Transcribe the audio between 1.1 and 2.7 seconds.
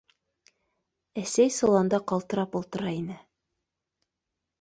Әсәй соланда ҡалтырап